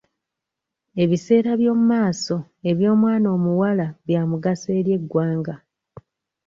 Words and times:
Ebiseera 1.03 1.51
by'omu 1.59 1.83
maaso 1.91 2.37
eby'omwana 2.69 3.27
omuwala 3.37 3.85
byamugaso 4.05 4.67
eri 4.79 4.91
eggwanga. 4.97 5.55